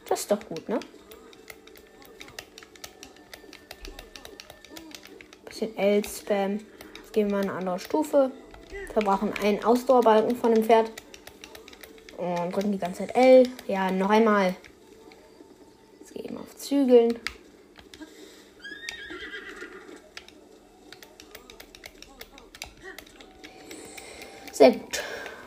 [0.09, 0.81] das ist doch gut, ne?
[5.45, 6.61] Bisschen L-Spam.
[6.97, 8.31] Jetzt gehen wir eine andere Stufe.
[8.95, 10.91] Wir brauchen einen Ausdauerbalken von dem Pferd.
[12.17, 13.49] Und drücken die ganze Zeit L.
[13.67, 14.55] Ja, noch einmal.
[16.01, 17.19] Jetzt gehen wir auf Zügeln.
[24.51, 25.03] Sehr gut.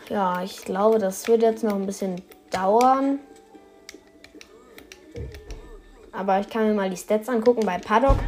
[0.10, 2.22] Ja, ich glaube, das wird jetzt noch ein bisschen
[2.52, 3.18] dauern.
[6.12, 8.20] Aber ich kann mir mal die Stats angucken bei Paddock,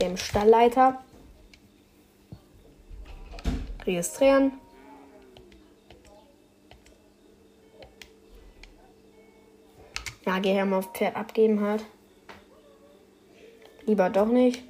[0.00, 1.04] dem Stallleiter.
[3.86, 4.54] Registrieren.
[10.26, 11.84] Ja, geh her mal auf Pferd abgeben halt.
[13.90, 14.62] Lieber doch nicht.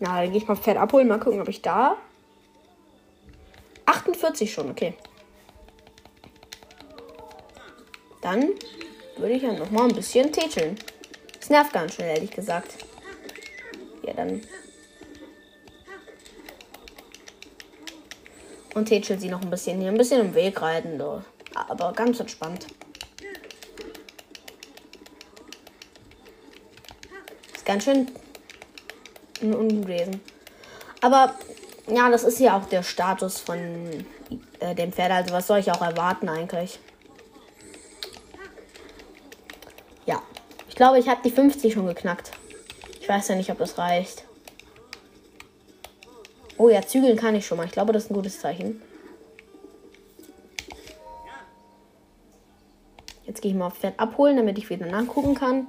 [0.00, 1.96] Na, dann gehe ich mal Pferd abholen, mal gucken, ob ich da.
[3.86, 4.92] 48 schon, okay.
[8.20, 8.50] Dann
[9.16, 10.76] würde ich ja noch mal ein bisschen tätscheln.
[11.40, 12.84] Es nervt ganz schön, ehrlich gesagt.
[14.02, 14.42] Ja, dann.
[18.74, 19.88] Und tätschelt sie noch ein bisschen hier.
[19.88, 21.22] Ein bisschen im Weg reiten, so.
[21.54, 22.66] aber ganz entspannt.
[27.72, 28.06] Ganz schön
[29.40, 30.20] ungelesen.
[31.00, 31.34] Aber
[31.88, 33.58] ja, das ist ja auch der Status von
[34.60, 35.10] äh, dem Pferd.
[35.10, 36.78] Also was soll ich auch erwarten eigentlich?
[40.04, 40.22] Ja,
[40.68, 42.32] ich glaube, ich habe die 50 schon geknackt.
[43.00, 44.24] Ich weiß ja nicht, ob das reicht.
[46.58, 47.66] Oh ja, zügeln kann ich schon mal.
[47.66, 48.82] Ich glaube, das ist ein gutes Zeichen.
[53.24, 55.68] Jetzt gehe ich mal auf Pferd abholen, damit ich wieder nachgucken kann.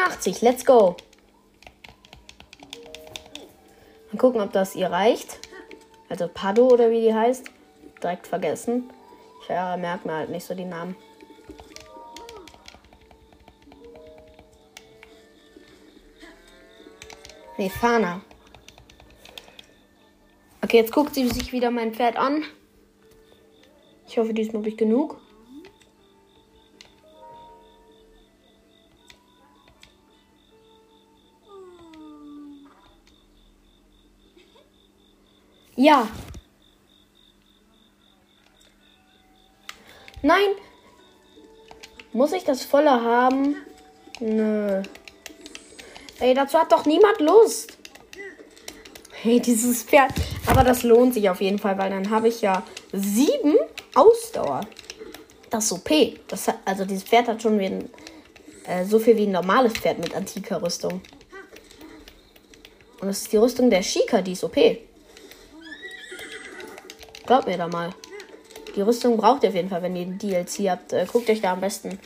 [0.00, 0.96] 81, let's go.
[4.10, 5.38] Mal gucken, ob das ihr reicht.
[6.08, 7.50] Also Pado oder wie die heißt.
[8.02, 8.90] Direkt vergessen.
[9.42, 10.96] Ich ja, merke mir halt nicht so die Namen.
[17.58, 18.22] Nee, Fana.
[20.62, 22.44] Okay, jetzt guckt sie sich wieder mein Pferd an.
[24.08, 25.20] Ich hoffe, diesmal habe ich genug.
[35.80, 36.06] Ja.
[40.20, 40.50] Nein.
[42.12, 43.56] Muss ich das volle haben?
[44.20, 44.82] Nö.
[46.18, 47.78] Ey, dazu hat doch niemand Lust.
[49.22, 50.12] Hey, dieses Pferd.
[50.44, 52.62] Aber das lohnt sich auf jeden Fall, weil dann habe ich ja
[52.92, 53.56] sieben
[53.94, 54.60] Ausdauer.
[55.48, 55.90] Das ist OP.
[56.28, 57.88] Das hat, also dieses Pferd hat schon ein,
[58.66, 61.00] äh, so viel wie ein normales Pferd mit antiker Rüstung.
[63.00, 64.58] Und das ist die Rüstung der Shika, die ist OP.
[67.30, 67.90] Glaubt mir da mal.
[68.74, 70.92] Die Rüstung braucht ihr auf jeden Fall, wenn ihr den DLC habt.
[70.92, 72.00] Äh, guckt euch da am besten,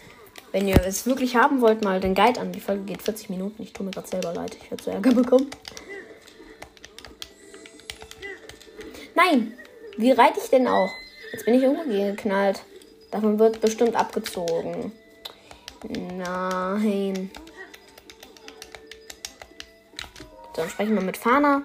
[0.52, 2.52] wenn ihr es wirklich haben wollt, mal den Guide an.
[2.52, 3.62] Die Folge geht 40 Minuten.
[3.62, 4.54] Ich tue mir gerade selber leid.
[4.62, 5.46] Ich werde zu Ärger bekommen.
[9.14, 9.54] Nein!
[9.96, 10.90] Wie reite ich denn auch?
[11.32, 12.62] Jetzt bin ich irgendwo geknallt.
[13.10, 14.92] Davon wird bestimmt abgezogen.
[15.88, 17.30] Nein.
[20.54, 21.64] Dann sprechen wir mit Fana.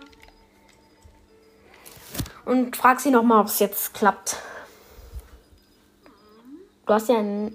[2.50, 4.38] Und frag sie nochmal, ob es jetzt klappt.
[6.88, 7.54] Du hast ja ein,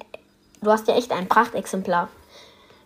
[0.63, 2.09] du hast ja echt ein Prachtexemplar.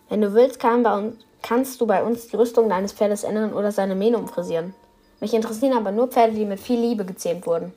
[0.09, 3.71] Wenn du willst, kann uns, kannst du bei uns die Rüstung deines Pferdes ändern oder
[3.71, 4.73] seine Mähne umfrisieren.
[5.19, 7.75] Mich interessieren aber nur Pferde, die mit viel Liebe gezähmt wurden.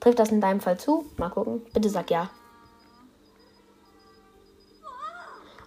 [0.00, 1.04] Trifft das in deinem Fall zu?
[1.16, 1.64] Mal gucken.
[1.72, 2.30] Bitte sag ja.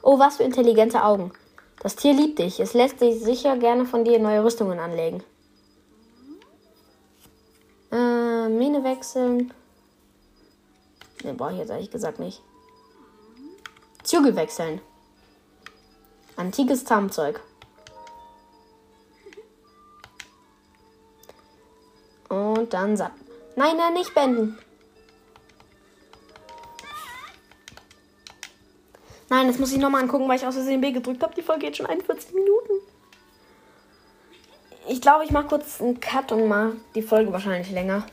[0.02, 1.32] Oh, was für intelligente Augen.
[1.80, 2.60] Das Tier liebt dich.
[2.60, 5.24] Es lässt sich sicher gerne von dir neue Rüstungen anlegen.
[8.52, 9.54] Äh, Mähne wechseln.
[11.24, 12.42] Ne, brauche ich jetzt ehrlich gesagt nicht.
[14.04, 14.82] Zügel wechseln.
[16.36, 17.40] Antikes Zahnzeug.
[22.30, 23.12] Und dann satt.
[23.56, 24.58] Nein, nein, nicht benden.
[29.30, 31.36] Nein, das muss ich nochmal angucken, weil ich aus Versehen B gedrückt habe.
[31.36, 32.74] Die Folge geht schon 41 Minuten.
[34.90, 38.06] Ich glaube, ich mache kurz einen Cut und mache die Folge wahrscheinlich länger.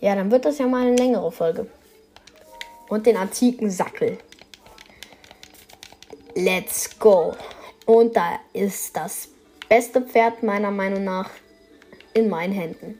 [0.00, 1.66] Ja, dann wird das ja mal eine längere Folge.
[2.88, 4.18] Und den antiken Sackel.
[6.34, 7.34] Let's go.
[7.86, 9.28] Und da ist das
[9.68, 11.30] beste Pferd meiner Meinung nach
[12.14, 12.98] in meinen Händen.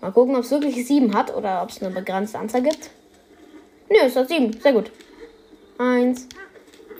[0.00, 2.90] Mal gucken, ob es wirklich sieben hat oder ob es eine begrenzte Anzahl gibt.
[3.88, 4.52] Nö, es hat sieben.
[4.60, 4.90] Sehr gut.
[5.78, 6.28] Eins,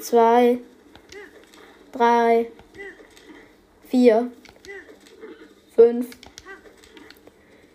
[0.01, 0.59] zwei,
[1.93, 2.51] drei,
[3.89, 4.31] vier,
[5.75, 6.09] fünf,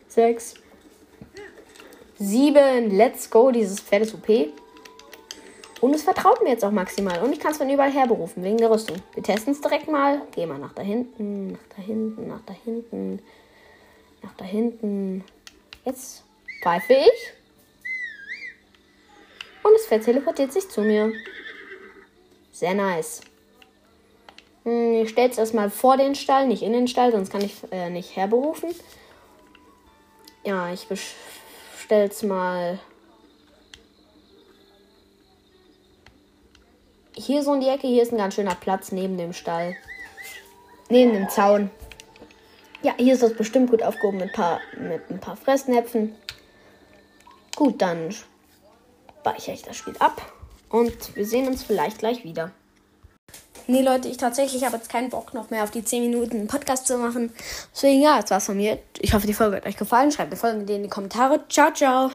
[0.07, 0.55] sechs,
[2.21, 2.91] sieben.
[2.91, 3.51] Let's go.
[3.51, 4.29] Dieses Pferd ist OP.
[5.81, 7.23] Und es vertraut mir jetzt auch maximal.
[7.23, 8.97] Und ich kann es von überall her berufen, wegen der Rüstung.
[9.15, 10.21] Wir testen es direkt mal.
[10.31, 13.19] Geh mal nach da hinten, nach da hinten, nach da hinten,
[14.21, 15.23] nach da hinten.
[15.83, 16.23] Jetzt
[16.61, 17.33] pfeife ich.
[19.63, 21.11] Und das Pferd teleportiert sich zu mir.
[22.51, 23.21] Sehr nice.
[24.63, 27.55] Hm, ich stelle es erstmal vor den Stall, nicht in den Stall, sonst kann ich
[27.71, 28.69] äh, nicht herberufen.
[30.43, 30.87] Ja, ich
[31.91, 32.79] stelle es mal
[37.13, 37.85] hier so in die Ecke.
[37.85, 39.75] Hier ist ein ganz schöner Platz neben dem Stall.
[40.87, 41.69] Neben dem Zaun.
[42.81, 46.15] Ja, hier ist das bestimmt gut aufgehoben mit, paar, mit ein paar Fressnäpfen.
[47.57, 48.15] Gut, dann
[49.19, 50.31] speichere ich das Spiel ab.
[50.69, 52.51] Und wir sehen uns vielleicht gleich wieder.
[53.71, 56.87] Nee, Leute, ich tatsächlich habe jetzt keinen Bock noch mehr auf die 10 Minuten Podcast
[56.87, 57.31] zu machen.
[57.73, 58.79] Deswegen, ja, das war's von mir.
[58.99, 60.11] Ich hoffe, die Folge hat euch gefallen.
[60.11, 61.39] Schreibt eine Folge in die Kommentare.
[61.47, 62.09] Ciao, ciao.